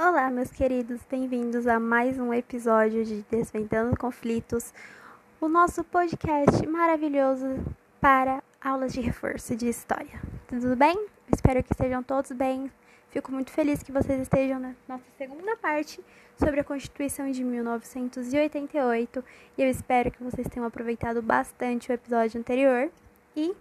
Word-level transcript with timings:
Olá, 0.00 0.30
meus 0.30 0.52
queridos, 0.52 1.00
bem-vindos 1.10 1.66
a 1.66 1.80
mais 1.80 2.20
um 2.20 2.32
episódio 2.32 3.04
de 3.04 3.26
Desvendando 3.28 3.96
Conflitos, 3.96 4.72
o 5.40 5.48
nosso 5.48 5.82
podcast 5.82 6.64
maravilhoso 6.68 7.58
para 8.00 8.40
aulas 8.62 8.92
de 8.92 9.00
reforço 9.00 9.56
de 9.56 9.68
história. 9.68 10.22
Tudo 10.46 10.76
bem? 10.76 11.08
Espero 11.34 11.64
que 11.64 11.72
estejam 11.72 12.00
todos 12.00 12.30
bem. 12.30 12.70
Fico 13.10 13.32
muito 13.32 13.50
feliz 13.50 13.82
que 13.82 13.90
vocês 13.90 14.20
estejam 14.20 14.60
na 14.60 14.72
nossa 14.86 15.02
segunda 15.18 15.56
parte 15.56 16.00
sobre 16.36 16.60
a 16.60 16.64
Constituição 16.64 17.28
de 17.32 17.42
1988 17.42 19.24
e 19.58 19.62
eu 19.64 19.68
espero 19.68 20.12
que 20.12 20.22
vocês 20.22 20.46
tenham 20.46 20.64
aproveitado 20.64 21.20
bastante 21.20 21.90
o 21.90 21.92
episódio 21.92 22.38
anterior 22.38 22.88
e 23.34 23.52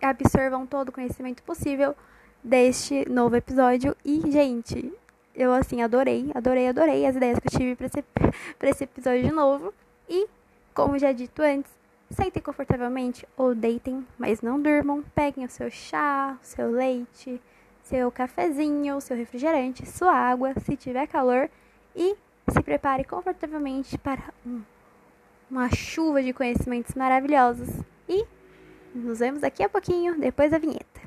absorvam 0.00 0.66
todo 0.66 0.88
o 0.88 0.92
conhecimento 0.92 1.42
possível 1.42 1.94
deste 2.42 3.06
novo 3.06 3.36
episódio. 3.36 3.94
E, 4.02 4.30
gente, 4.30 4.90
eu 5.34 5.52
assim 5.52 5.82
adorei, 5.82 6.30
adorei, 6.34 6.68
adorei 6.68 7.06
as 7.06 7.16
ideias 7.16 7.38
que 7.38 7.48
eu 7.48 7.58
tive 7.58 7.76
para 7.76 7.86
esse, 7.86 8.04
esse 8.62 8.84
episódio 8.84 9.22
de 9.22 9.32
novo. 9.32 9.72
E, 10.08 10.26
como 10.74 10.98
já 10.98 11.12
dito 11.12 11.40
antes, 11.42 11.70
sentem 12.10 12.42
confortavelmente 12.42 13.26
ou 13.36 13.54
deitem, 13.54 14.06
mas 14.18 14.40
não 14.40 14.60
durmam. 14.60 15.04
Peguem 15.14 15.44
o 15.44 15.50
seu 15.50 15.70
chá, 15.70 16.36
o 16.42 16.44
seu 16.44 16.70
leite, 16.70 17.40
seu 17.84 18.10
cafezinho, 18.10 19.00
seu 19.00 19.16
refrigerante, 19.16 19.86
sua 19.86 20.12
água, 20.12 20.54
se 20.64 20.76
tiver 20.76 21.06
calor, 21.06 21.48
e 21.94 22.16
se 22.48 22.62
prepare 22.62 23.04
confortavelmente 23.04 23.96
para 23.98 24.22
um, 24.46 24.62
uma 25.50 25.70
chuva 25.74 26.22
de 26.22 26.32
conhecimentos 26.32 26.94
maravilhosos. 26.94 27.68
E 28.08 28.26
nos 28.94 29.20
vemos 29.20 29.40
daqui 29.40 29.62
a 29.62 29.68
pouquinho, 29.68 30.18
depois 30.18 30.50
da 30.50 30.58
vinheta. 30.58 30.99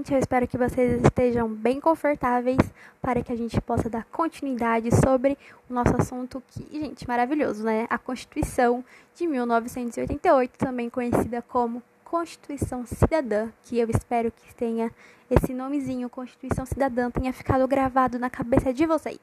Gente, 0.00 0.14
eu 0.14 0.18
espero 0.18 0.48
que 0.48 0.56
vocês 0.56 1.02
estejam 1.02 1.46
bem 1.46 1.78
confortáveis 1.78 2.58
para 3.02 3.22
que 3.22 3.30
a 3.30 3.36
gente 3.36 3.60
possa 3.60 3.90
dar 3.90 4.04
continuidade 4.04 4.88
sobre 4.94 5.36
o 5.68 5.74
nosso 5.74 5.94
assunto 5.94 6.42
que, 6.48 6.66
gente, 6.72 7.06
maravilhoso, 7.06 7.62
né? 7.62 7.86
A 7.90 7.98
Constituição 7.98 8.82
de 9.14 9.26
1988, 9.26 10.56
também 10.56 10.88
conhecida 10.88 11.42
como 11.42 11.82
Constituição 12.02 12.86
Cidadã, 12.86 13.50
que 13.64 13.78
eu 13.78 13.90
espero 13.90 14.32
que 14.32 14.54
tenha 14.54 14.90
esse 15.30 15.52
nomezinho, 15.52 16.08
Constituição 16.08 16.64
Cidadã, 16.64 17.10
tenha 17.10 17.32
ficado 17.32 17.68
gravado 17.68 18.18
na 18.18 18.30
cabeça 18.30 18.72
de 18.72 18.86
vocês. 18.86 19.20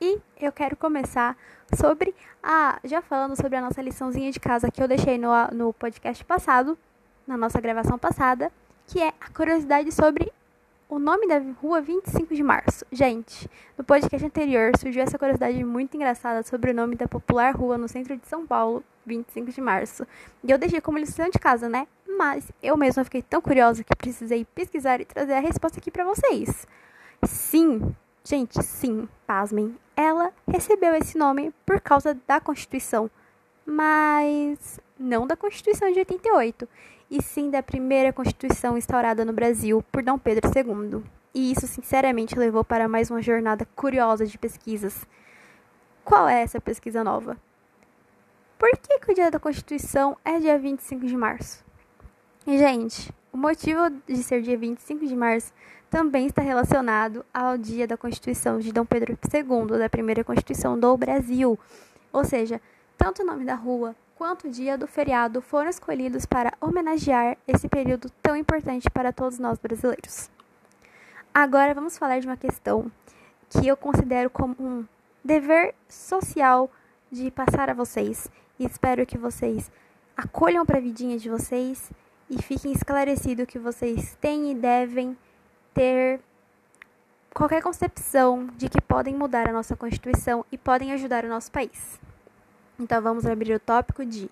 E 0.00 0.18
eu 0.40 0.50
quero 0.50 0.76
começar 0.76 1.36
sobre 1.76 2.12
a. 2.42 2.80
Já 2.82 3.00
falando 3.00 3.36
sobre 3.36 3.56
a 3.56 3.60
nossa 3.60 3.80
liçãozinha 3.80 4.32
de 4.32 4.40
casa 4.40 4.68
que 4.68 4.82
eu 4.82 4.88
deixei 4.88 5.16
no, 5.16 5.30
no 5.52 5.72
podcast 5.72 6.24
passado, 6.24 6.76
na 7.24 7.36
nossa 7.36 7.60
gravação 7.60 7.96
passada 7.96 8.50
que 8.92 9.00
é 9.00 9.08
a 9.18 9.30
curiosidade 9.30 9.90
sobre 9.90 10.30
o 10.86 10.98
nome 10.98 11.26
da 11.26 11.38
rua 11.62 11.80
25 11.80 12.34
de 12.34 12.42
março. 12.42 12.84
Gente, 12.92 13.48
no 13.78 13.82
podcast 13.82 14.26
anterior 14.26 14.70
surgiu 14.78 15.02
essa 15.02 15.18
curiosidade 15.18 15.64
muito 15.64 15.96
engraçada 15.96 16.42
sobre 16.42 16.72
o 16.72 16.74
nome 16.74 16.94
da 16.94 17.08
popular 17.08 17.56
rua 17.56 17.78
no 17.78 17.88
centro 17.88 18.14
de 18.18 18.28
São 18.28 18.46
Paulo, 18.46 18.84
25 19.06 19.50
de 19.50 19.62
março. 19.62 20.06
E 20.44 20.50
eu 20.50 20.58
deixei 20.58 20.78
como 20.82 20.98
lição 20.98 21.26
de 21.30 21.38
casa, 21.38 21.70
né? 21.70 21.88
Mas 22.06 22.52
eu 22.62 22.76
mesma 22.76 23.02
fiquei 23.02 23.22
tão 23.22 23.40
curiosa 23.40 23.82
que 23.82 23.96
precisei 23.96 24.44
pesquisar 24.44 25.00
e 25.00 25.06
trazer 25.06 25.32
a 25.32 25.40
resposta 25.40 25.78
aqui 25.78 25.90
para 25.90 26.04
vocês. 26.04 26.68
Sim, 27.22 27.96
gente, 28.22 28.62
sim, 28.62 29.08
pasmem. 29.26 29.74
Ela 29.96 30.34
recebeu 30.46 30.94
esse 30.94 31.16
nome 31.16 31.50
por 31.64 31.80
causa 31.80 32.14
da 32.26 32.40
Constituição, 32.40 33.10
mas 33.64 34.78
não 34.98 35.26
da 35.26 35.34
Constituição 35.34 35.90
de 35.90 36.00
88 36.00 36.68
e 37.12 37.20
sim 37.20 37.50
da 37.50 37.62
primeira 37.62 38.10
Constituição 38.10 38.78
instaurada 38.78 39.22
no 39.22 39.34
Brasil 39.34 39.84
por 39.92 40.02
Dom 40.02 40.18
Pedro 40.18 40.50
II. 40.50 41.04
E 41.34 41.52
isso, 41.52 41.66
sinceramente, 41.66 42.38
levou 42.38 42.64
para 42.64 42.88
mais 42.88 43.10
uma 43.10 43.20
jornada 43.20 43.66
curiosa 43.76 44.24
de 44.24 44.38
pesquisas. 44.38 45.06
Qual 46.02 46.26
é 46.26 46.40
essa 46.40 46.58
pesquisa 46.58 47.04
nova? 47.04 47.36
Por 48.58 48.70
que, 48.78 48.98
que 48.98 49.12
o 49.12 49.14
dia 49.14 49.30
da 49.30 49.38
Constituição 49.38 50.16
é 50.24 50.38
dia 50.38 50.58
25 50.58 51.04
de 51.04 51.14
março? 51.14 51.62
E, 52.46 52.56
gente, 52.56 53.12
o 53.30 53.36
motivo 53.36 53.90
de 54.08 54.22
ser 54.22 54.40
dia 54.40 54.56
25 54.56 55.06
de 55.06 55.14
março 55.14 55.52
também 55.90 56.28
está 56.28 56.40
relacionado 56.40 57.26
ao 57.32 57.58
dia 57.58 57.86
da 57.86 57.98
Constituição 57.98 58.58
de 58.58 58.72
Dom 58.72 58.86
Pedro 58.86 59.12
II, 59.12 59.78
da 59.78 59.90
primeira 59.90 60.24
Constituição 60.24 60.80
do 60.80 60.96
Brasil. 60.96 61.58
Ou 62.10 62.24
seja, 62.24 62.58
tanto 62.96 63.22
o 63.22 63.26
nome 63.26 63.44
da 63.44 63.54
rua 63.54 63.94
quanto 64.22 64.48
dia 64.48 64.78
do 64.78 64.86
feriado 64.86 65.42
foram 65.42 65.68
escolhidos 65.68 66.24
para 66.24 66.52
homenagear 66.60 67.36
esse 67.44 67.68
período 67.68 68.08
tão 68.22 68.36
importante 68.36 68.88
para 68.88 69.12
todos 69.12 69.40
nós 69.40 69.58
brasileiros. 69.58 70.30
Agora 71.34 71.74
vamos 71.74 71.98
falar 71.98 72.20
de 72.20 72.28
uma 72.28 72.36
questão 72.36 72.88
que 73.50 73.66
eu 73.66 73.76
considero 73.76 74.30
como 74.30 74.54
um 74.60 74.86
dever 75.24 75.74
social 75.88 76.70
de 77.10 77.32
passar 77.32 77.68
a 77.68 77.74
vocês 77.74 78.30
e 78.60 78.64
espero 78.64 79.04
que 79.04 79.18
vocês 79.18 79.68
acolham 80.16 80.64
para 80.64 80.78
a 80.78 80.80
vidinha 80.80 81.18
de 81.18 81.28
vocês 81.28 81.90
e 82.30 82.40
fiquem 82.40 82.70
esclarecidos 82.70 83.46
que 83.46 83.58
vocês 83.58 84.16
têm 84.20 84.52
e 84.52 84.54
devem 84.54 85.18
ter 85.74 86.20
qualquer 87.34 87.60
concepção 87.60 88.46
de 88.56 88.68
que 88.68 88.80
podem 88.80 89.16
mudar 89.16 89.48
a 89.48 89.52
nossa 89.52 89.74
Constituição 89.74 90.46
e 90.52 90.56
podem 90.56 90.92
ajudar 90.92 91.24
o 91.24 91.28
nosso 91.28 91.50
país. 91.50 92.00
Então 92.82 93.00
vamos 93.00 93.24
abrir 93.24 93.54
o 93.54 93.60
tópico 93.60 94.04
de 94.04 94.28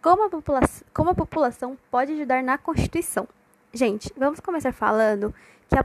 como 0.00 0.24
a, 0.24 0.30
população, 0.30 0.86
como 0.94 1.10
a 1.10 1.14
população 1.14 1.76
pode 1.90 2.12
ajudar 2.12 2.42
na 2.42 2.56
Constituição. 2.56 3.28
Gente, 3.70 4.10
vamos 4.16 4.40
começar 4.40 4.72
falando 4.72 5.32
que 5.68 5.76
a, 5.76 5.84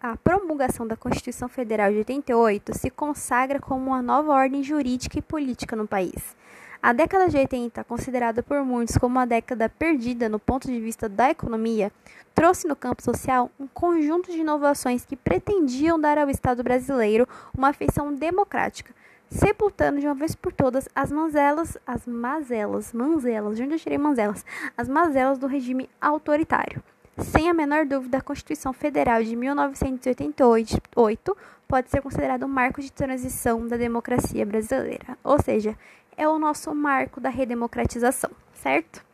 a 0.00 0.16
promulgação 0.16 0.86
da 0.86 0.96
Constituição 0.96 1.48
Federal 1.48 1.90
de 1.90 1.98
88 1.98 2.78
se 2.78 2.90
consagra 2.90 3.58
como 3.58 3.88
uma 3.88 4.00
nova 4.00 4.32
ordem 4.32 4.62
jurídica 4.62 5.18
e 5.18 5.22
política 5.22 5.74
no 5.74 5.86
país. 5.86 6.36
A 6.80 6.92
década 6.92 7.28
de 7.28 7.36
80, 7.36 7.82
considerada 7.82 8.40
por 8.40 8.64
muitos 8.64 8.96
como 8.96 9.16
uma 9.16 9.26
década 9.26 9.68
perdida 9.68 10.28
no 10.28 10.38
ponto 10.38 10.68
de 10.68 10.78
vista 10.78 11.08
da 11.08 11.28
economia, 11.28 11.90
trouxe 12.36 12.68
no 12.68 12.76
campo 12.76 13.02
social 13.02 13.50
um 13.58 13.66
conjunto 13.66 14.30
de 14.30 14.38
inovações 14.38 15.04
que 15.04 15.16
pretendiam 15.16 15.98
dar 15.98 16.18
ao 16.18 16.30
Estado 16.30 16.62
brasileiro 16.62 17.26
uma 17.56 17.72
feição 17.72 18.14
democrática, 18.14 18.94
sepultando 19.30 20.00
de 20.00 20.06
uma 20.06 20.14
vez 20.14 20.34
por 20.34 20.52
todas 20.52 20.88
as 20.94 21.12
mazelas, 21.12 21.76
as 21.86 22.06
mazelas, 22.06 22.92
manzelas, 22.92 23.56
de 23.56 23.62
onde 23.62 23.74
eu 23.74 23.78
tirei 23.78 23.98
manzelas, 23.98 24.44
as 24.76 24.88
mazelas 24.88 25.38
do 25.38 25.46
regime 25.46 25.88
autoritário. 26.00 26.82
Sem 27.18 27.50
a 27.50 27.54
menor 27.54 27.84
dúvida, 27.84 28.18
a 28.18 28.22
Constituição 28.22 28.72
Federal 28.72 29.22
de 29.22 29.34
1988 29.34 31.36
pode 31.66 31.90
ser 31.90 32.00
considerada 32.00 32.46
um 32.46 32.48
marco 32.48 32.80
de 32.80 32.92
transição 32.92 33.66
da 33.66 33.76
democracia 33.76 34.46
brasileira, 34.46 35.18
ou 35.24 35.42
seja, 35.42 35.76
é 36.16 36.28
o 36.28 36.38
nosso 36.38 36.72
marco 36.74 37.20
da 37.20 37.28
redemocratização, 37.28 38.30
certo? 38.54 39.07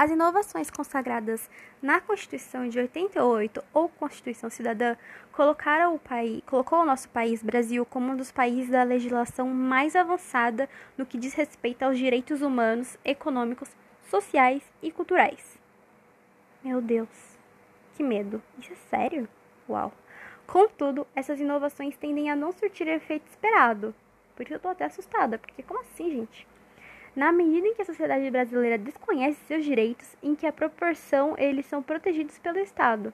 As 0.00 0.10
inovações 0.10 0.70
consagradas 0.70 1.50
na 1.82 2.00
Constituição 2.00 2.66
de 2.66 2.78
88 2.78 3.62
ou 3.70 3.86
Constituição 3.86 4.48
Cidadã 4.48 4.96
colocaram 5.30 5.94
o 5.94 5.98
país, 5.98 6.40
colocou 6.46 6.80
o 6.80 6.86
nosso 6.86 7.06
país, 7.10 7.42
Brasil, 7.42 7.84
como 7.84 8.10
um 8.10 8.16
dos 8.16 8.32
países 8.32 8.70
da 8.70 8.82
legislação 8.82 9.48
mais 9.48 9.94
avançada 9.94 10.70
no 10.96 11.04
que 11.04 11.18
diz 11.18 11.34
respeito 11.34 11.82
aos 11.82 11.98
direitos 11.98 12.40
humanos, 12.40 12.96
econômicos, 13.04 13.76
sociais 14.08 14.62
e 14.82 14.90
culturais. 14.90 15.58
Meu 16.64 16.80
Deus, 16.80 17.36
que 17.94 18.02
medo! 18.02 18.42
Isso 18.58 18.72
é 18.72 18.76
sério? 18.88 19.28
Uau! 19.68 19.92
Contudo, 20.46 21.06
essas 21.14 21.38
inovações 21.38 21.94
tendem 21.98 22.30
a 22.30 22.34
não 22.34 22.52
surtir 22.52 22.86
o 22.86 22.90
efeito 22.90 23.28
esperado. 23.28 23.94
Por 24.34 24.44
isso 24.46 24.54
eu 24.54 24.60
tô 24.60 24.68
até 24.68 24.86
assustada, 24.86 25.36
porque 25.36 25.62
como 25.62 25.80
assim, 25.80 26.10
gente? 26.10 26.48
Na 27.20 27.32
medida 27.32 27.68
em 27.68 27.74
que 27.74 27.82
a 27.82 27.84
sociedade 27.84 28.30
brasileira 28.30 28.78
desconhece 28.78 29.38
seus 29.46 29.62
direitos, 29.62 30.16
em 30.22 30.34
que 30.34 30.46
a 30.46 30.52
proporção 30.52 31.34
eles 31.36 31.66
são 31.66 31.82
protegidos 31.82 32.38
pelo 32.38 32.58
Estado. 32.58 33.12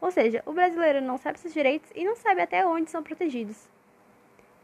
Ou 0.00 0.12
seja, 0.12 0.44
o 0.46 0.52
brasileiro 0.52 1.00
não 1.00 1.18
sabe 1.18 1.40
seus 1.40 1.52
direitos 1.52 1.90
e 1.92 2.04
não 2.04 2.14
sabe 2.14 2.40
até 2.40 2.64
onde 2.64 2.88
são 2.88 3.02
protegidos. 3.02 3.68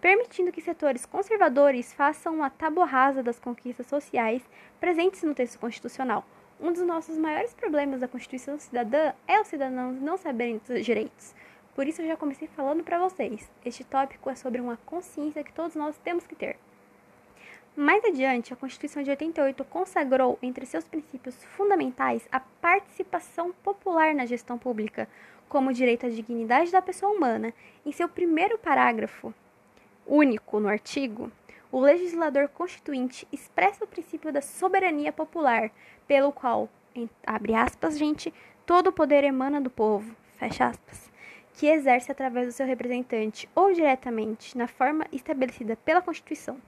Permitindo 0.01 0.53
que 0.53 0.61
setores 0.61 1.05
conservadores 1.05 1.93
façam 1.93 2.37
uma 2.37 2.51
tábua 2.51 2.85
rasa 2.85 3.21
das 3.21 3.41
conquistas 3.41 3.89
sociais 3.89 4.49
presentes 4.79 5.25
no 5.25 5.35
texto 5.35 5.59
constitucional. 5.59 6.25
Um 6.61 6.73
dos 6.73 6.87
nossos 6.87 7.19
maiores 7.19 7.53
problemas 7.55 7.99
da 7.99 8.07
Constituição 8.07 8.61
Cidadã 8.61 9.13
é 9.27 9.41
os 9.41 9.49
cidadãos 9.49 10.01
não 10.01 10.17
saberem 10.17 10.59
dos 10.59 10.69
seus 10.69 10.87
direitos. 10.87 11.35
Por 11.75 11.89
isso 11.89 12.01
eu 12.01 12.07
já 12.07 12.17
comecei 12.17 12.47
falando 12.47 12.85
para 12.85 13.01
vocês. 13.01 13.51
Este 13.65 13.83
tópico 13.83 14.31
é 14.31 14.37
sobre 14.37 14.61
uma 14.61 14.77
consciência 14.87 15.43
que 15.43 15.53
todos 15.53 15.75
nós 15.75 15.99
temos 15.99 16.29
que 16.29 16.37
ter. 16.37 16.57
Mais 17.75 18.05
adiante, 18.05 18.53
a 18.53 18.57
Constituição 18.57 19.03
de 19.03 19.09
88 19.09 19.65
consagrou 19.65 20.39
entre 20.43 20.67
seus 20.67 20.85
princípios 20.85 21.43
fundamentais 21.57 22.29
a 22.31 22.39
participação 22.39 23.51
popular 23.65 24.15
na 24.15 24.27
gestão 24.27 24.59
pública, 24.59 25.09
como 25.49 25.73
direito 25.73 26.05
à 26.05 26.11
dignidade 26.11 26.71
da 26.71 26.83
pessoa 26.83 27.11
humana. 27.11 27.55
Em 27.87 27.91
seu 27.91 28.11
primeiro 28.11 28.59
parágrafo, 28.59 29.33
único 30.07 30.61
no 30.61 30.69
artigo, 30.69 31.33
o 31.71 31.81
legislador 31.81 32.47
constituinte 32.49 33.27
expressa 33.33 33.85
o 33.85 33.89
princípio 33.89 34.31
da 34.31 34.43
soberania 34.43 35.11
popular, 35.11 35.71
pelo 36.07 36.31
qual, 36.31 36.69
abre 37.27 37.55
aspas, 37.55 37.97
gente, 37.97 38.35
todo 38.67 38.89
o 38.89 38.93
poder 38.93 39.25
emana 39.25 39.63
do 39.63 39.71
povo, 39.71 40.15
fecha 40.37 40.67
aspas, 40.67 41.11
que 41.55 41.69
exerce 41.69 42.13
através 42.13 42.47
do 42.47 42.53
seu 42.53 42.67
representante 42.67 43.49
ou 43.55 43.73
diretamente, 43.73 44.59
na 44.59 44.69
forma 44.69 45.07
estabelecida 45.11 45.75
pela 45.75 46.03
Constituição. 46.03 46.61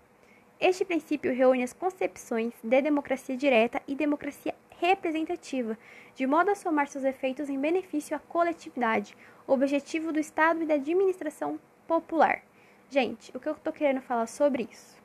Este 0.61 0.85
princípio 0.85 1.35
reúne 1.35 1.63
as 1.63 1.73
concepções 1.73 2.55
de 2.63 2.81
democracia 2.81 3.37
direta 3.37 3.83
e 3.89 3.95
democracia 3.95 4.55
representativa, 4.81 5.77
de 6.15 6.27
modo 6.27 6.51
a 6.51 6.55
somar 6.55 6.87
seus 6.87 7.05
efeitos 7.05 7.49
em 7.49 7.59
benefício 7.59 8.17
à 8.17 8.21
coletividade, 8.21 9.17
objetivo 9.47 10.13
do 10.13 10.21
Estado 10.21 10.63
e 10.63 10.67
da 10.67 10.75
administração 10.75 11.59
popular. 11.87 12.43
Gente, 12.89 13.37
o 13.37 13.41
que 13.41 13.49
eu 13.49 13.53
estou 13.53 13.73
querendo 13.73 14.01
falar 14.01 14.27
sobre 14.27 14.69
isso? 14.71 14.97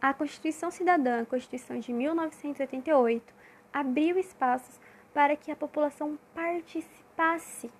A 0.00 0.12
Constituição 0.12 0.70
Cidadã, 0.70 1.22
a 1.22 1.26
Constituição 1.26 1.78
de 1.78 1.92
1988, 1.92 3.34
abriu 3.72 4.18
espaços 4.18 4.80
para 5.14 5.36
que 5.36 5.50
a 5.50 5.56
população 5.56 6.18
participasse 6.34 7.70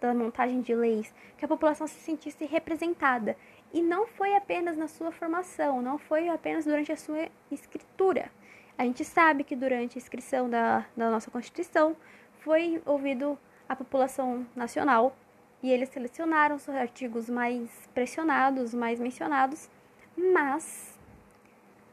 da 0.00 0.14
montagem 0.14 0.60
de 0.60 0.74
leis, 0.74 1.12
que 1.38 1.44
a 1.44 1.48
população 1.48 1.86
se 1.86 1.98
sentisse 2.00 2.44
representada. 2.44 3.36
E 3.74 3.82
não 3.82 4.06
foi 4.06 4.36
apenas 4.36 4.76
na 4.76 4.86
sua 4.86 5.10
formação, 5.10 5.82
não 5.82 5.98
foi 5.98 6.28
apenas 6.28 6.64
durante 6.64 6.92
a 6.92 6.96
sua 6.96 7.28
escritura. 7.50 8.30
A 8.78 8.84
gente 8.84 9.04
sabe 9.04 9.42
que 9.42 9.56
durante 9.56 9.98
a 9.98 10.00
inscrição 10.00 10.48
da, 10.48 10.86
da 10.96 11.10
nossa 11.10 11.28
Constituição 11.28 11.96
foi 12.38 12.80
ouvido 12.86 13.36
a 13.68 13.74
população 13.74 14.46
nacional 14.54 15.16
e 15.60 15.72
eles 15.72 15.88
selecionaram 15.88 16.54
os 16.54 16.68
artigos 16.68 17.28
mais 17.28 17.68
pressionados, 17.92 18.72
mais 18.72 19.00
mencionados, 19.00 19.68
mas 20.16 20.96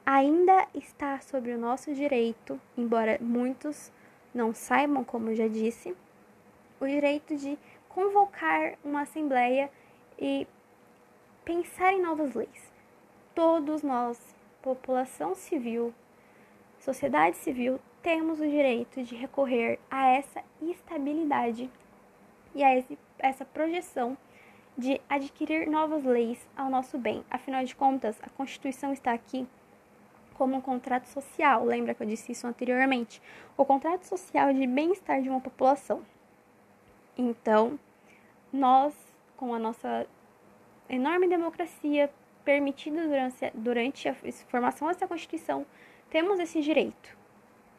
ainda 0.06 0.68
está 0.76 1.20
sobre 1.20 1.52
o 1.52 1.58
nosso 1.58 1.92
direito, 1.96 2.62
embora 2.78 3.18
muitos 3.20 3.92
não 4.32 4.54
saibam, 4.54 5.04
como 5.04 5.34
já 5.34 5.48
disse, 5.48 5.98
o 6.80 6.86
direito 6.86 7.36
de 7.36 7.58
convocar 7.90 8.76
uma 8.84 9.02
assembleia 9.02 9.68
e 10.20 10.46
pensar 11.44 11.94
em 11.94 12.02
novas 12.02 12.34
leis. 12.34 12.72
Todos 13.34 13.82
nós, 13.82 14.20
população 14.62 15.34
civil, 15.34 15.94
sociedade 16.80 17.38
civil, 17.38 17.80
temos 18.02 18.40
o 18.40 18.48
direito 18.48 19.04
de 19.04 19.16
recorrer 19.16 19.80
a 19.90 20.08
essa 20.08 20.44
estabilidade 20.62 21.70
e 22.54 22.64
a 22.64 22.76
esse, 22.76 22.98
essa 23.20 23.46
projeção 23.46 24.18
de 24.78 25.02
adquirir 25.10 25.70
novas 25.70 26.04
leis 26.04 26.48
ao 26.56 26.70
nosso 26.70 26.98
bem. 26.98 27.24
Afinal 27.30 27.64
de 27.64 27.76
contas, 27.76 28.18
a 28.22 28.30
Constituição 28.30 28.92
está 28.94 29.14
aqui 29.14 29.48
como 30.34 30.56
um 30.56 30.62
contrato 30.62 31.06
social. 31.06 31.64
Lembra 31.64 31.94
que 31.94 32.02
eu 32.02 32.08
disse 32.08 32.32
isso 32.32 32.48
anteriormente? 32.48 33.22
O 33.56 33.66
contrato 33.66 34.04
social 34.06 34.54
de 34.54 34.66
bem-estar 34.66 35.22
de 35.22 35.30
uma 35.30 35.40
população. 35.42 36.02
Então, 37.18 37.80
nós, 38.52 38.94
com 39.38 39.54
a 39.54 39.60
nossa 39.60 40.08
enorme 40.96 41.28
democracia 41.28 42.10
permitida 42.44 43.08
durante, 43.08 43.52
durante 43.54 44.10
a 44.10 44.16
formação 44.50 44.88
dessa 44.88 45.08
Constituição, 45.08 45.66
temos 46.10 46.40
esse 46.40 46.62
direito. 46.62 47.18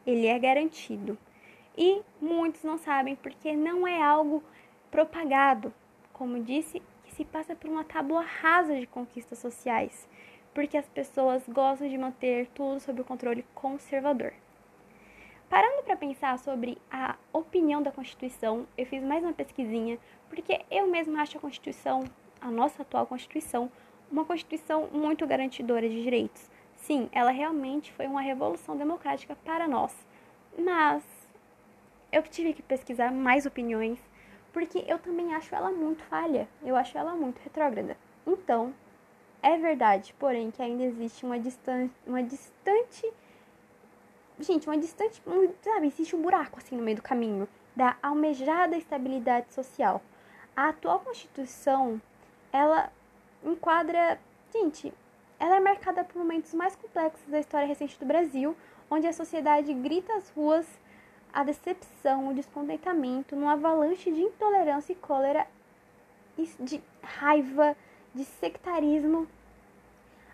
Ele 0.07 0.27
é 0.27 0.39
garantido. 0.39 1.19
E 1.77 2.03
muitos 2.21 2.63
não 2.63 2.79
sabem 2.79 3.17
porque 3.17 3.55
não 3.55 3.87
é 3.87 4.03
algo 4.03 4.43
propagado, 4.91 5.73
como 6.13 6.43
disse, 6.43 6.83
que 7.05 7.15
se 7.15 7.25
passa 7.25 7.55
por 7.55 7.69
uma 7.69 7.85
tábua 7.85 8.23
rasa 8.23 8.79
de 8.79 8.87
conquistas 8.87 9.39
sociais, 9.39 10.09
porque 10.55 10.77
as 10.77 10.87
pessoas 10.89 11.43
gostam 11.49 11.89
de 11.89 11.97
manter 11.97 12.47
tudo 12.49 12.81
sob 12.81 13.01
o 13.01 13.05
controle 13.05 13.45
conservador. 13.55 14.33
Parando 15.49 15.83
para 15.83 15.97
pensar 15.97 16.39
sobre 16.39 16.79
a 16.91 17.17
opinião 17.33 17.83
da 17.83 17.93
Constituição, 17.93 18.67
eu 18.77 18.87
fiz 18.87 19.03
mais 19.03 19.23
uma 19.23 19.35
pesquisinha, 19.35 19.99
porque 20.31 20.63
eu 20.71 20.87
mesma 20.87 21.21
acho 21.21 21.37
a 21.37 21.41
Constituição, 21.41 22.05
a 22.43 22.51
nossa 22.51 22.83
atual 22.83 23.07
Constituição, 23.07 23.71
uma 24.11 24.25
Constituição 24.25 24.89
muito 24.93 25.27
garantidora 25.27 25.89
de 25.89 26.03
direitos. 26.03 26.51
Sim, 26.77 27.09
ela 27.13 27.31
realmente 27.31 27.93
foi 27.93 28.07
uma 28.07 28.21
revolução 28.21 28.77
democrática 28.77 29.37
para 29.45 29.69
nós. 29.69 29.95
Mas 30.59 31.03
eu 32.11 32.23
tive 32.23 32.53
que 32.53 32.63
pesquisar 32.63 33.11
mais 33.11 33.47
opiniões, 33.47 33.99
porque 34.53 34.85
eu 34.87 34.99
também 34.99 35.35
acho 35.35 35.55
ela 35.55 35.71
muito 35.71 36.03
falha, 36.05 36.49
eu 36.63 36.77
acho 36.77 36.99
ela 36.99 37.15
muito 37.15 37.39
retrógrada. 37.39 37.97
Então, 38.27 38.75
é 39.43 39.57
verdade, 39.57 40.15
porém, 40.19 40.51
que 40.51 40.61
ainda 40.61 40.83
existe 40.83 41.25
uma, 41.25 41.39
distan 41.39 41.89
uma 42.07 42.23
distante 42.23 43.11
gente, 44.39 44.67
uma 44.67 44.77
distante, 44.77 45.23
sabe, 45.63 45.87
existe 45.87 46.17
um 46.17 46.23
buraco 46.23 46.59
assim 46.59 46.77
no 46.77 46.83
meio 46.83 46.97
do 46.97 47.03
caminho 47.03 47.49
da 47.75 47.97
almejada 48.03 48.77
estabilidade 48.77 49.53
social. 49.55 50.03
A 50.55 50.69
atual 50.69 51.01
Constituição, 51.01 52.01
ela 52.53 52.93
enquadra, 53.43 54.19
gente, 54.53 54.93
ela 55.41 55.57
é 55.57 55.61
marcada 55.61 56.05
por 56.05 56.19
momentos 56.19 56.55
mais 56.55 56.77
complexos 56.77 57.27
da 57.29 57.41
história 57.41 57.67
recente 57.67 57.99
do 57.99 58.07
Brasil, 58.07 58.57
onde 58.91 59.07
a 59.07 59.13
sociedade 59.13 59.73
grita 59.75 60.13
às 60.15 60.31
ruas 60.31 60.67
a 61.33 61.43
decepção, 61.43 62.29
o 62.29 62.35
descontentamento, 62.35 63.35
numa 63.35 63.55
avalanche 63.55 64.13
de 64.13 64.21
intolerância 64.21 64.93
e 64.93 64.97
cólera, 64.97 65.47
de 66.61 66.83
raiva, 67.03 67.75
de 68.15 68.25
sectarismo. 68.25 69.27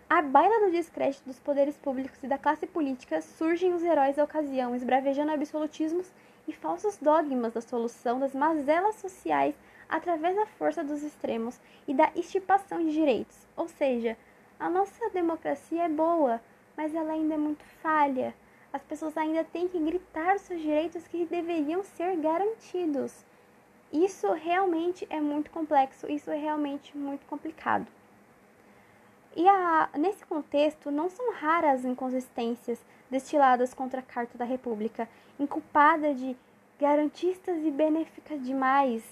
À 0.09 0.21
baila 0.21 0.65
do 0.65 0.71
descrédito 0.71 1.23
dos 1.25 1.39
poderes 1.39 1.77
públicos 1.77 2.21
e 2.21 2.27
da 2.27 2.37
classe 2.37 2.67
política 2.67 3.21
surgem 3.21 3.73
os 3.73 3.83
heróis 3.83 4.17
da 4.17 4.23
ocasião, 4.23 4.75
esbravejando 4.75 5.31
absolutismos 5.31 6.11
e 6.47 6.51
falsos 6.51 6.97
dogmas 6.97 7.53
da 7.53 7.61
solução 7.61 8.19
das 8.19 8.33
mazelas 8.33 8.95
sociais 8.95 9.55
através 9.89 10.35
da 10.35 10.45
força 10.45 10.83
dos 10.83 11.01
extremos 11.01 11.59
e 11.87 11.93
da 11.93 12.11
estipação 12.15 12.85
de 12.85 12.93
direitos. 12.93 13.47
Ou 13.57 13.67
seja, 13.67 14.15
a 14.59 14.69
nossa 14.69 15.09
democracia 15.09 15.83
é 15.83 15.89
boa, 15.89 16.39
mas 16.77 16.93
ela 16.93 17.13
ainda 17.13 17.33
é 17.33 17.37
muito 17.37 17.63
falha. 17.81 18.33
As 18.71 18.83
pessoas 18.83 19.17
ainda 19.17 19.43
têm 19.43 19.67
que 19.67 19.79
gritar 19.79 20.37
seus 20.37 20.61
direitos 20.61 21.07
que 21.07 21.25
deveriam 21.25 21.83
ser 21.83 22.15
garantidos. 22.17 23.25
Isso 23.91 24.31
realmente 24.33 25.07
é 25.09 25.19
muito 25.19 25.49
complexo, 25.49 26.09
isso 26.11 26.29
é 26.29 26.37
realmente 26.37 26.95
muito 26.95 27.25
complicado. 27.25 27.87
E 29.35 29.47
a, 29.47 29.89
nesse 29.97 30.25
contexto, 30.25 30.91
não 30.91 31.09
são 31.09 31.33
raras 31.33 31.85
inconsistências 31.85 32.79
destiladas 33.09 33.73
contra 33.73 33.99
a 33.99 34.03
Carta 34.03 34.37
da 34.37 34.45
República, 34.45 35.09
inculpada 35.39 36.13
de 36.13 36.37
garantistas 36.79 37.63
e 37.63 37.71
benéfica 37.71 38.37
demais. 38.37 39.03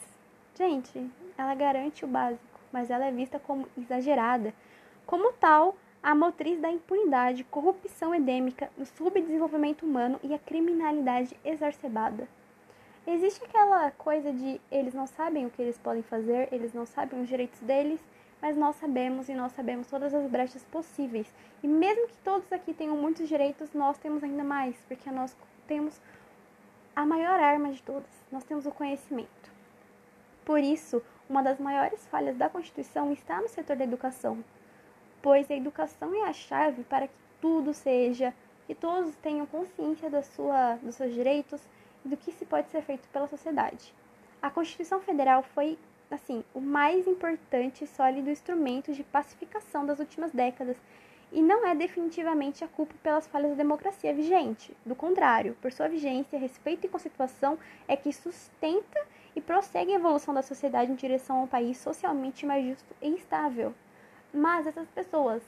Gente, 0.57 1.09
ela 1.37 1.53
garante 1.53 2.03
o 2.03 2.07
básico, 2.07 2.59
mas 2.71 2.89
ela 2.89 3.05
é 3.05 3.11
vista 3.11 3.39
como 3.39 3.67
exagerada. 3.77 4.53
Como 5.05 5.31
tal, 5.33 5.77
a 6.01 6.15
motriz 6.15 6.59
da 6.59 6.71
impunidade, 6.71 7.43
corrupção 7.43 8.13
endêmica, 8.13 8.69
o 8.77 8.85
subdesenvolvimento 8.85 9.85
humano 9.85 10.19
e 10.23 10.33
a 10.33 10.39
criminalidade 10.39 11.37
exacerbada. 11.45 12.27
Existe 13.05 13.43
aquela 13.43 13.91
coisa 13.91 14.33
de 14.33 14.59
eles 14.71 14.93
não 14.93 15.05
sabem 15.05 15.45
o 15.45 15.49
que 15.49 15.61
eles 15.61 15.77
podem 15.77 16.01
fazer, 16.01 16.49
eles 16.51 16.73
não 16.73 16.85
sabem 16.85 17.21
os 17.21 17.27
direitos 17.27 17.59
deles 17.59 18.03
mas 18.41 18.55
nós 18.55 18.75
sabemos 18.75 19.29
e 19.29 19.33
nós 19.33 19.51
sabemos 19.53 19.87
todas 19.87 20.13
as 20.13 20.29
brechas 20.29 20.63
possíveis. 20.65 21.27
E 21.63 21.67
mesmo 21.67 22.07
que 22.07 22.17
todos 22.17 22.51
aqui 22.51 22.73
tenham 22.73 22.95
muitos 22.95 23.27
direitos, 23.27 23.73
nós 23.73 23.97
temos 23.97 24.23
ainda 24.23 24.43
mais, 24.43 24.75
porque 24.87 25.09
nós 25.09 25.35
temos 25.67 25.99
a 26.95 27.05
maior 27.05 27.39
arma 27.39 27.71
de 27.71 27.81
todas, 27.81 28.09
nós 28.31 28.43
temos 28.43 28.65
o 28.65 28.71
conhecimento. 28.71 29.56
Por 30.47 30.61
isso, 30.61 31.03
uma 31.29 31.43
das 31.43 31.59
maiores 31.59 32.07
falhas 32.07 32.37
da 32.37 32.47
Constituição 32.49 33.11
está 33.11 33.41
no 33.41 33.49
setor 33.49 33.75
da 33.75 33.83
educação, 33.83 34.41
pois 35.21 35.51
a 35.51 35.53
educação 35.53 36.15
é 36.15 36.29
a 36.29 36.31
chave 36.31 36.85
para 36.85 37.09
que 37.09 37.13
tudo 37.41 37.73
seja, 37.73 38.33
que 38.65 38.73
todos 38.73 39.13
tenham 39.17 39.45
consciência 39.45 40.09
da 40.09 40.23
sua, 40.23 40.75
dos 40.75 40.95
seus 40.95 41.13
direitos 41.13 41.61
e 42.05 42.07
do 42.07 42.15
que 42.15 42.31
se 42.31 42.45
pode 42.45 42.69
ser 42.69 42.81
feito 42.81 43.09
pela 43.09 43.27
sociedade. 43.27 43.93
A 44.41 44.49
Constituição 44.49 45.01
Federal 45.01 45.43
foi 45.43 45.77
assim, 46.09 46.45
o 46.53 46.61
mais 46.61 47.05
importante 47.07 47.83
e 47.83 47.87
sólido 47.87 48.29
instrumento 48.29 48.93
de 48.93 49.03
pacificação 49.03 49.85
das 49.85 49.99
últimas 49.99 50.31
décadas 50.31 50.77
e 51.29 51.41
não 51.41 51.67
é 51.67 51.75
definitivamente 51.75 52.63
a 52.63 52.69
culpa 52.69 52.95
pelas 53.03 53.27
falhas 53.27 53.49
da 53.49 53.57
democracia 53.57 54.13
vigente. 54.13 54.73
Do 54.85 54.95
contrário, 54.95 55.57
por 55.61 55.73
sua 55.73 55.89
vigência, 55.89 56.39
respeito 56.39 56.85
e 56.85 56.89
conceituação 56.89 57.59
é 57.85 57.97
que 57.97 58.13
sustenta 58.13 59.05
e 59.37 59.41
prossegue 59.41 59.91
a 59.91 59.97
evolução 59.97 60.33
da 60.33 60.41
sociedade 60.41 60.91
em 60.91 60.95
direção 60.95 61.37
a 61.37 61.43
um 61.43 61.47
país 61.47 61.77
socialmente 61.77 62.43
mais 62.43 62.65
justo 62.65 62.95
e 62.99 63.13
estável. 63.13 63.71
Mas 64.33 64.65
essas 64.65 64.89
pessoas 64.89 65.43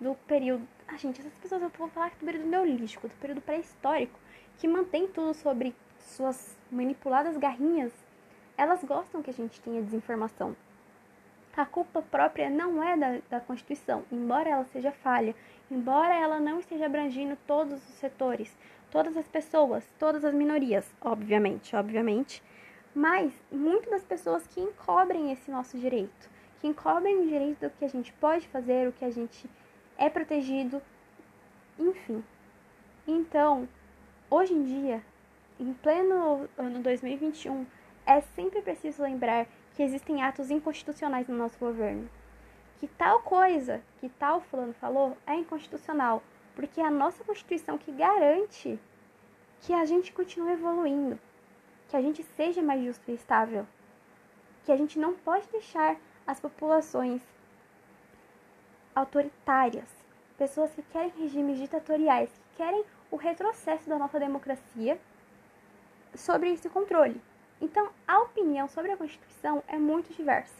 do 0.00 0.16
período. 0.26 0.66
Ah, 0.88 0.96
gente, 0.96 1.20
essas 1.20 1.32
pessoas 1.34 1.62
eu 1.62 1.68
vou 1.68 1.88
falar 1.88 2.10
do 2.10 2.26
período 2.26 2.48
neolítico, 2.48 3.06
do 3.06 3.14
período 3.14 3.40
pré-histórico, 3.40 4.18
que 4.58 4.66
mantém 4.66 5.06
tudo 5.06 5.34
sobre 5.34 5.72
suas 6.00 6.58
manipuladas 6.68 7.36
garrinhas, 7.36 7.92
elas 8.56 8.82
gostam 8.82 9.22
que 9.22 9.30
a 9.30 9.34
gente 9.34 9.60
tenha 9.60 9.82
desinformação. 9.82 10.56
A 11.56 11.64
culpa 11.64 12.02
própria 12.02 12.50
não 12.50 12.82
é 12.82 12.96
da, 12.96 13.18
da 13.30 13.40
Constituição, 13.40 14.02
embora 14.10 14.50
ela 14.50 14.64
seja 14.64 14.90
falha, 14.90 15.34
embora 15.70 16.12
ela 16.12 16.40
não 16.40 16.58
esteja 16.58 16.86
abrangindo 16.86 17.38
todos 17.46 17.74
os 17.74 17.94
setores, 18.00 18.56
todas 18.90 19.16
as 19.16 19.28
pessoas, 19.28 19.84
todas 19.96 20.24
as 20.24 20.34
minorias, 20.34 20.92
obviamente, 21.00 21.76
obviamente, 21.76 22.42
mas 22.98 23.32
muitas 23.48 23.88
das 23.92 24.04
pessoas 24.04 24.44
que 24.48 24.60
encobrem 24.60 25.30
esse 25.30 25.52
nosso 25.52 25.78
direito, 25.78 26.28
que 26.60 26.66
encobrem 26.66 27.20
o 27.20 27.28
direito 27.28 27.60
do 27.60 27.70
que 27.70 27.84
a 27.84 27.88
gente 27.88 28.12
pode 28.14 28.48
fazer, 28.48 28.88
o 28.88 28.92
que 28.92 29.04
a 29.04 29.10
gente 29.10 29.48
é 29.96 30.10
protegido, 30.10 30.82
enfim. 31.78 32.24
Então, 33.06 33.68
hoje 34.28 34.52
em 34.52 34.64
dia, 34.64 35.00
em 35.60 35.72
pleno 35.74 36.48
ano 36.58 36.80
2021, 36.80 37.64
é 38.04 38.20
sempre 38.20 38.62
preciso 38.62 39.00
lembrar 39.04 39.46
que 39.76 39.82
existem 39.84 40.20
atos 40.24 40.50
inconstitucionais 40.50 41.28
no 41.28 41.36
nosso 41.36 41.56
governo. 41.56 42.10
Que 42.80 42.88
tal 42.88 43.20
coisa 43.20 43.80
que 44.00 44.08
tal 44.08 44.40
fulano 44.40 44.72
falou 44.72 45.16
é 45.24 45.36
inconstitucional, 45.36 46.20
porque 46.56 46.80
é 46.80 46.84
a 46.84 46.90
nossa 46.90 47.22
Constituição 47.22 47.78
que 47.78 47.92
garante 47.92 48.76
que 49.60 49.72
a 49.72 49.84
gente 49.84 50.12
continue 50.12 50.54
evoluindo, 50.54 51.16
que 51.88 51.96
a 51.96 52.02
gente 52.02 52.22
seja 52.36 52.62
mais 52.62 52.84
justo 52.84 53.10
e 53.10 53.14
estável, 53.14 53.66
que 54.64 54.72
a 54.72 54.76
gente 54.76 54.98
não 54.98 55.14
pode 55.14 55.48
deixar 55.48 55.96
as 56.26 56.38
populações 56.38 57.22
autoritárias, 58.94 59.88
pessoas 60.36 60.70
que 60.74 60.82
querem 60.82 61.12
regimes 61.18 61.58
ditatoriais, 61.58 62.30
que 62.30 62.56
querem 62.58 62.84
o 63.10 63.16
retrocesso 63.16 63.88
da 63.88 63.98
nossa 63.98 64.18
democracia 64.18 65.00
sobre 66.14 66.50
esse 66.52 66.68
controle. 66.68 67.20
Então, 67.60 67.88
a 68.06 68.20
opinião 68.20 68.68
sobre 68.68 68.92
a 68.92 68.96
Constituição 68.96 69.62
é 69.66 69.78
muito 69.78 70.12
diversa. 70.12 70.54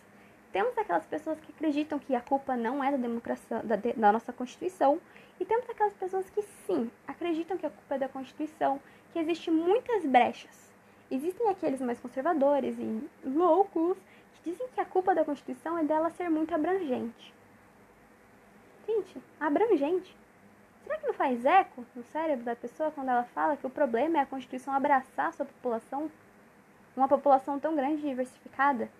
Temos 0.52 0.76
aquelas 0.78 1.04
pessoas 1.04 1.38
que 1.40 1.52
acreditam 1.52 1.98
que 1.98 2.14
a 2.14 2.20
culpa 2.20 2.56
não 2.56 2.82
é 2.82 2.90
da 2.90 2.96
democracia, 2.96 3.62
da, 3.62 3.76
da 3.76 4.12
nossa 4.12 4.32
Constituição, 4.32 4.98
e 5.38 5.44
temos 5.44 5.68
aquelas 5.68 5.92
pessoas 5.94 6.28
que 6.30 6.42
sim, 6.66 6.90
acreditam 7.06 7.58
que 7.58 7.66
a 7.66 7.70
culpa 7.70 7.94
é 7.94 7.98
da 7.98 8.08
Constituição, 8.08 8.80
que 9.12 9.18
existem 9.18 9.52
muitas 9.52 10.04
brechas. 10.06 10.67
Existem 11.10 11.48
aqueles 11.48 11.80
mais 11.80 11.98
conservadores 11.98 12.76
e 12.78 13.08
loucos 13.24 13.96
que 14.34 14.50
dizem 14.50 14.68
que 14.68 14.80
a 14.80 14.84
culpa 14.84 15.14
da 15.14 15.24
Constituição 15.24 15.78
é 15.78 15.84
dela 15.84 16.10
ser 16.10 16.28
muito 16.28 16.54
abrangente. 16.54 17.32
Gente, 18.86 19.16
abrangente. 19.40 20.14
Será 20.82 20.98
que 20.98 21.06
não 21.06 21.14
faz 21.14 21.44
eco 21.44 21.84
no 21.94 22.02
cérebro 22.04 22.44
da 22.44 22.56
pessoa 22.56 22.90
quando 22.90 23.08
ela 23.08 23.24
fala 23.24 23.56
que 23.56 23.66
o 23.66 23.70
problema 23.70 24.18
é 24.18 24.20
a 24.20 24.26
Constituição 24.26 24.72
abraçar 24.72 25.28
a 25.28 25.32
sua 25.32 25.46
população? 25.46 26.10
Uma 26.96 27.08
população 27.08 27.58
tão 27.58 27.74
grande 27.74 28.06
e 28.06 28.08
diversificada? 28.08 28.90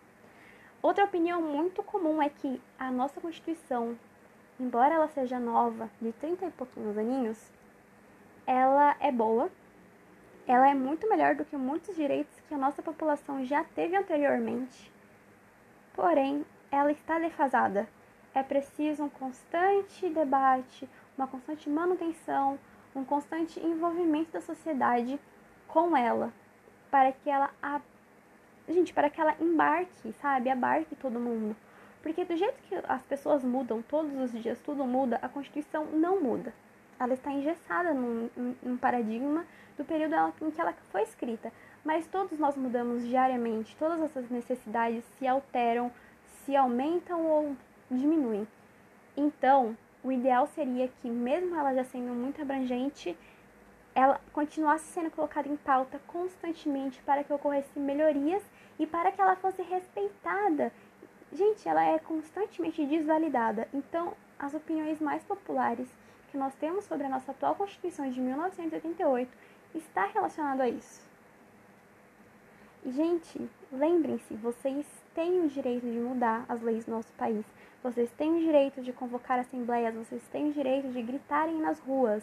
Outra 0.80 1.04
opinião 1.04 1.42
muito 1.42 1.82
comum 1.82 2.22
é 2.22 2.28
que 2.28 2.60
a 2.78 2.90
nossa 2.90 3.20
Constituição, 3.20 3.98
embora 4.60 4.94
ela 4.94 5.08
seja 5.08 5.38
nova, 5.38 5.90
de 6.00 6.12
30 6.12 6.46
e 6.46 6.50
pouquinhos 6.52 6.96
aninhos, 6.96 7.50
ela 8.46 8.96
é 9.00 9.10
boa, 9.10 9.50
ela 10.48 10.68
é 10.68 10.74
muito 10.74 11.08
melhor 11.08 11.36
do 11.36 11.44
que 11.44 11.56
muitos 11.56 11.94
direitos 11.94 12.40
que 12.48 12.54
a 12.54 12.58
nossa 12.58 12.82
população 12.82 13.44
já 13.44 13.62
teve 13.62 13.94
anteriormente. 13.96 14.90
Porém, 15.94 16.44
ela 16.72 16.90
está 16.90 17.18
defasada 17.18 17.88
é 18.38 18.42
preciso 18.42 19.04
um 19.04 19.08
constante 19.08 20.08
debate, 20.08 20.88
uma 21.16 21.26
constante 21.26 21.68
manutenção, 21.68 22.58
um 22.94 23.04
constante 23.04 23.58
envolvimento 23.60 24.32
da 24.32 24.40
sociedade 24.40 25.18
com 25.66 25.96
ela, 25.96 26.32
para 26.90 27.12
que 27.12 27.28
ela 27.28 27.50
a... 27.62 27.80
gente, 28.68 28.92
para 28.92 29.10
que 29.10 29.20
ela 29.20 29.34
embarque, 29.40 30.12
sabe, 30.20 30.50
abarque 30.50 30.94
todo 30.94 31.18
mundo. 31.18 31.56
Porque 32.02 32.24
do 32.24 32.36
jeito 32.36 32.62
que 32.62 32.76
as 32.86 33.02
pessoas 33.02 33.42
mudam 33.42 33.82
todos 33.82 34.16
os 34.16 34.30
dias, 34.40 34.60
tudo 34.60 34.84
muda, 34.84 35.18
a 35.20 35.28
Constituição 35.28 35.84
não 35.86 36.22
muda. 36.22 36.54
Ela 36.98 37.14
está 37.14 37.30
engessada 37.30 37.94
num, 37.94 38.28
num 38.62 38.76
paradigma 38.76 39.44
do 39.76 39.84
período 39.84 40.14
em 40.42 40.50
que 40.50 40.60
ela 40.60 40.74
foi 40.90 41.02
escrita. 41.02 41.52
Mas 41.84 42.06
todos 42.06 42.38
nós 42.38 42.56
mudamos 42.56 43.06
diariamente, 43.06 43.76
todas 43.76 44.00
essas 44.02 44.28
necessidades 44.28 45.04
se 45.18 45.26
alteram, 45.26 45.92
se 46.44 46.56
aumentam 46.56 47.24
ou 47.24 47.56
diminuem. 47.90 48.46
Então, 49.16 49.76
o 50.02 50.12
ideal 50.12 50.46
seria 50.48 50.88
que, 50.88 51.08
mesmo 51.08 51.56
ela 51.56 51.74
já 51.74 51.84
sendo 51.84 52.12
muito 52.14 52.42
abrangente, 52.42 53.16
ela 53.94 54.20
continuasse 54.32 54.84
sendo 54.86 55.10
colocada 55.10 55.48
em 55.48 55.56
pauta 55.56 56.00
constantemente 56.06 57.02
para 57.02 57.24
que 57.24 57.32
ocorressem 57.32 57.82
melhorias 57.82 58.42
e 58.78 58.86
para 58.86 59.10
que 59.10 59.20
ela 59.20 59.36
fosse 59.36 59.62
respeitada. 59.62 60.72
Gente, 61.32 61.68
ela 61.68 61.84
é 61.84 61.98
constantemente 61.98 62.86
desvalidada. 62.86 63.68
Então, 63.74 64.14
as 64.38 64.54
opiniões 64.54 65.00
mais 65.00 65.22
populares 65.24 65.88
que 66.30 66.36
nós 66.36 66.54
temos 66.54 66.84
sobre 66.84 67.06
a 67.06 67.08
nossa 67.08 67.30
atual 67.30 67.54
Constituição 67.54 68.10
de 68.10 68.20
1988 68.20 69.30
está 69.74 70.06
relacionado 70.06 70.60
a 70.60 70.68
isso. 70.68 71.06
Gente, 72.86 73.50
lembrem-se, 73.72 74.34
vocês 74.34 74.86
têm 75.14 75.40
o 75.40 75.48
direito 75.48 75.84
de 75.84 75.98
mudar 75.98 76.44
as 76.48 76.62
leis 76.62 76.84
do 76.84 76.92
nosso 76.92 77.12
país. 77.12 77.44
Vocês 77.82 78.10
têm 78.12 78.36
o 78.36 78.40
direito 78.40 78.80
de 78.82 78.92
convocar 78.92 79.38
assembleias, 79.38 79.94
vocês 79.94 80.22
têm 80.28 80.50
o 80.50 80.52
direito 80.52 80.88
de 80.88 81.02
gritarem 81.02 81.60
nas 81.60 81.78
ruas. 81.80 82.22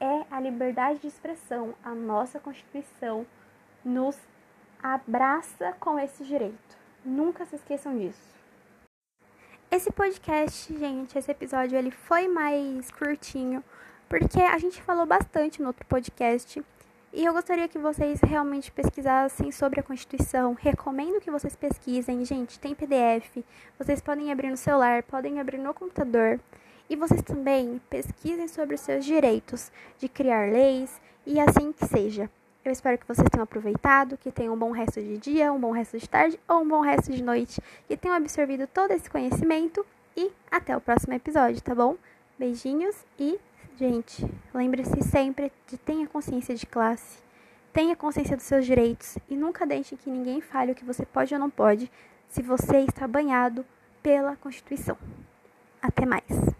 É 0.00 0.24
a 0.30 0.40
liberdade 0.40 1.00
de 1.00 1.08
expressão. 1.08 1.74
A 1.82 1.94
nossa 1.94 2.40
Constituição 2.40 3.26
nos 3.84 4.18
abraça 4.82 5.74
com 5.80 5.98
esse 5.98 6.24
direito. 6.24 6.76
Nunca 7.04 7.44
se 7.44 7.56
esqueçam 7.56 7.96
disso. 7.96 8.34
Esse 9.74 9.90
podcast, 9.90 10.72
gente, 10.78 11.18
esse 11.18 11.28
episódio 11.32 11.76
ele 11.76 11.90
foi 11.90 12.28
mais 12.28 12.92
curtinho, 12.92 13.60
porque 14.08 14.40
a 14.40 14.56
gente 14.56 14.80
falou 14.80 15.04
bastante 15.04 15.60
no 15.60 15.66
outro 15.66 15.84
podcast 15.86 16.62
e 17.12 17.24
eu 17.24 17.32
gostaria 17.32 17.66
que 17.66 17.76
vocês 17.76 18.20
realmente 18.20 18.70
pesquisassem 18.70 19.50
sobre 19.50 19.80
a 19.80 19.82
Constituição. 19.82 20.54
Recomendo 20.54 21.20
que 21.20 21.28
vocês 21.28 21.56
pesquisem. 21.56 22.24
Gente, 22.24 22.60
tem 22.60 22.72
PDF. 22.72 23.44
Vocês 23.76 24.00
podem 24.00 24.30
abrir 24.30 24.50
no 24.50 24.56
celular, 24.56 25.02
podem 25.02 25.40
abrir 25.40 25.58
no 25.58 25.74
computador. 25.74 26.38
E 26.88 26.94
vocês 26.94 27.22
também 27.22 27.80
pesquisem 27.90 28.46
sobre 28.46 28.76
os 28.76 28.80
seus 28.80 29.04
direitos 29.04 29.72
de 29.98 30.08
criar 30.08 30.52
leis 30.52 31.00
e 31.26 31.40
assim 31.40 31.72
que 31.72 31.84
seja. 31.84 32.30
Eu 32.64 32.72
espero 32.72 32.96
que 32.96 33.06
vocês 33.06 33.28
tenham 33.30 33.44
aproveitado, 33.44 34.16
que 34.16 34.32
tenham 34.32 34.54
um 34.54 34.58
bom 34.58 34.70
resto 34.70 35.00
de 35.00 35.18
dia, 35.18 35.52
um 35.52 35.60
bom 35.60 35.70
resto 35.70 35.98
de 35.98 36.08
tarde 36.08 36.40
ou 36.48 36.62
um 36.62 36.68
bom 36.68 36.80
resto 36.80 37.12
de 37.12 37.22
noite, 37.22 37.60
que 37.86 37.96
tenham 37.96 38.16
absorvido 38.16 38.66
todo 38.66 38.92
esse 38.92 39.10
conhecimento 39.10 39.84
e 40.16 40.32
até 40.50 40.76
o 40.76 40.80
próximo 40.80 41.12
episódio, 41.12 41.60
tá 41.60 41.74
bom? 41.74 41.96
Beijinhos 42.38 42.96
e 43.18 43.38
Gente, 43.76 44.24
lembre-se 44.54 45.02
sempre 45.02 45.50
de 45.66 45.76
tenha 45.76 46.06
consciência 46.06 46.54
de 46.54 46.64
classe, 46.64 47.18
tenha 47.72 47.96
consciência 47.96 48.36
dos 48.36 48.46
seus 48.46 48.64
direitos 48.64 49.18
e 49.28 49.34
nunca 49.34 49.66
deixe 49.66 49.96
que 49.96 50.08
ninguém 50.08 50.40
fale 50.40 50.70
o 50.70 50.74
que 50.76 50.84
você 50.84 51.04
pode 51.04 51.34
ou 51.34 51.40
não 51.40 51.50
pode 51.50 51.90
se 52.28 52.40
você 52.40 52.78
está 52.78 53.08
banhado 53.08 53.66
pela 54.00 54.36
Constituição. 54.36 54.96
Até 55.82 56.06
mais. 56.06 56.54